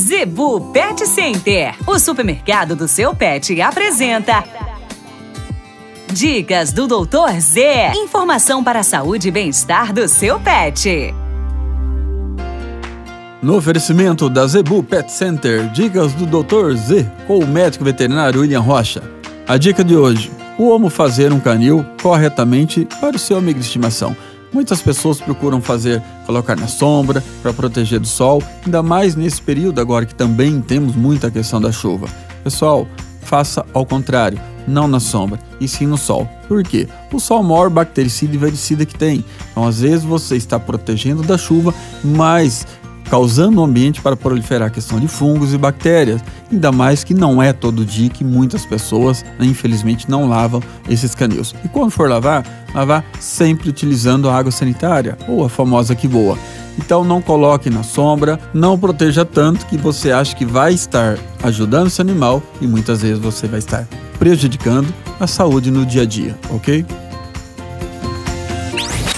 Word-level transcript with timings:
Zebu 0.00 0.72
Pet 0.72 1.06
Center, 1.06 1.74
o 1.86 1.98
supermercado 1.98 2.74
do 2.74 2.88
seu 2.88 3.14
pet, 3.14 3.60
apresenta. 3.60 4.42
Dicas 6.10 6.72
do 6.72 6.86
Doutor 6.86 7.38
Z. 7.38 7.92
Informação 7.94 8.64
para 8.64 8.80
a 8.80 8.82
saúde 8.82 9.28
e 9.28 9.30
bem-estar 9.30 9.92
do 9.92 10.08
seu 10.08 10.40
pet. 10.40 11.14
No 13.42 13.56
oferecimento 13.56 14.30
da 14.30 14.46
Zebu 14.46 14.82
Pet 14.82 15.12
Center, 15.12 15.68
dicas 15.70 16.14
do 16.14 16.24
Dr. 16.24 16.74
Z 16.76 17.06
com 17.26 17.38
o 17.38 17.46
médico 17.46 17.84
veterinário 17.84 18.40
William 18.40 18.60
Rocha. 18.60 19.02
A 19.46 19.58
dica 19.58 19.84
de 19.84 19.94
hoje: 19.94 20.32
como 20.56 20.88
fazer 20.88 21.30
um 21.30 21.38
canil 21.38 21.84
corretamente 22.02 22.88
para 23.02 23.16
o 23.16 23.18
seu 23.18 23.36
amigo 23.36 23.58
de 23.58 23.66
estimação. 23.66 24.16
Muitas 24.52 24.82
pessoas 24.82 25.20
procuram 25.20 25.60
fazer, 25.60 26.02
colocar 26.26 26.56
na 26.56 26.66
sombra 26.66 27.22
para 27.42 27.52
proteger 27.52 28.00
do 28.00 28.06
sol, 28.06 28.42
ainda 28.64 28.82
mais 28.82 29.14
nesse 29.14 29.40
período 29.40 29.80
agora 29.80 30.04
que 30.04 30.14
também 30.14 30.60
temos 30.60 30.96
muita 30.96 31.30
questão 31.30 31.60
da 31.60 31.70
chuva. 31.70 32.08
Pessoal, 32.42 32.86
faça 33.22 33.64
ao 33.72 33.86
contrário, 33.86 34.40
não 34.66 34.88
na 34.88 34.98
sombra, 34.98 35.38
e 35.60 35.68
sim 35.68 35.86
no 35.86 35.96
sol. 35.96 36.28
Por 36.48 36.64
quê? 36.64 36.88
O 37.12 37.20
sol 37.20 37.38
é 37.38 37.40
o 37.42 37.44
maior 37.44 37.70
bactericida 37.70 38.34
e 38.34 38.38
vericida 38.38 38.84
que 38.84 38.98
tem. 38.98 39.24
Então, 39.52 39.66
às 39.66 39.80
vezes 39.80 40.04
você 40.04 40.36
está 40.36 40.58
protegendo 40.58 41.22
da 41.22 41.38
chuva, 41.38 41.72
mas 42.02 42.66
causando 43.10 43.60
um 43.60 43.64
ambiente 43.64 44.00
para 44.00 44.16
proliferar 44.16 44.68
a 44.68 44.70
questão 44.70 45.00
de 45.00 45.08
fungos 45.08 45.52
e 45.52 45.58
bactérias. 45.58 46.22
Ainda 46.50 46.70
mais 46.70 47.02
que 47.02 47.12
não 47.12 47.42
é 47.42 47.52
todo 47.52 47.84
dia 47.84 48.08
que 48.08 48.22
muitas 48.22 48.64
pessoas, 48.64 49.24
infelizmente, 49.40 50.08
não 50.08 50.28
lavam 50.28 50.62
esses 50.88 51.12
canis. 51.12 51.52
E 51.64 51.68
quando 51.68 51.90
for 51.90 52.08
lavar, 52.08 52.46
lavar 52.72 53.04
sempre 53.18 53.68
utilizando 53.68 54.30
a 54.30 54.36
água 54.36 54.52
sanitária, 54.52 55.18
ou 55.26 55.44
a 55.44 55.48
famosa 55.48 55.96
que 55.96 56.06
boa. 56.06 56.38
Então 56.78 57.02
não 57.02 57.20
coloque 57.20 57.68
na 57.68 57.82
sombra, 57.82 58.38
não 58.54 58.78
proteja 58.78 59.24
tanto 59.24 59.66
que 59.66 59.76
você 59.76 60.12
acha 60.12 60.36
que 60.36 60.44
vai 60.44 60.72
estar 60.72 61.18
ajudando 61.42 61.88
esse 61.88 62.00
animal 62.00 62.40
e 62.60 62.66
muitas 62.66 63.02
vezes 63.02 63.18
você 63.18 63.48
vai 63.48 63.58
estar 63.58 63.88
prejudicando 64.20 64.94
a 65.18 65.26
saúde 65.26 65.70
no 65.70 65.84
dia 65.84 66.02
a 66.02 66.06
dia, 66.06 66.38
ok? 66.48 66.86